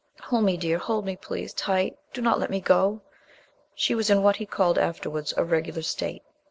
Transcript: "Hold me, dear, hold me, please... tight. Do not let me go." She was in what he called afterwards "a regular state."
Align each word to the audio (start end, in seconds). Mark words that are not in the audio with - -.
"Hold 0.23 0.45
me, 0.45 0.57
dear, 0.57 0.79
hold 0.79 1.05
me, 1.05 1.15
please... 1.15 1.53
tight. 1.53 1.95
Do 2.11 2.23
not 2.23 2.39
let 2.39 2.49
me 2.49 2.59
go." 2.59 3.03
She 3.75 3.93
was 3.93 4.09
in 4.09 4.23
what 4.23 4.37
he 4.37 4.47
called 4.47 4.79
afterwards 4.79 5.31
"a 5.37 5.43
regular 5.45 5.83
state." 5.83 6.23